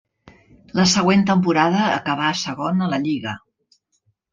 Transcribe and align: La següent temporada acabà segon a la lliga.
La 0.79 0.85
següent 0.93 1.21
temporada 1.29 1.85
acabà 2.01 2.33
segon 2.47 2.87
a 2.87 2.93
la 2.97 3.05
lliga. 3.09 3.41